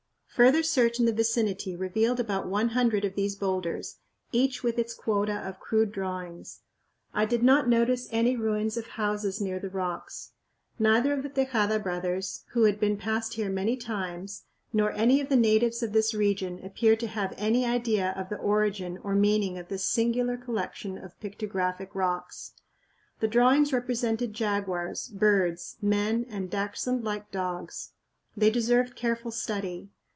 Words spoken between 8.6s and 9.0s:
of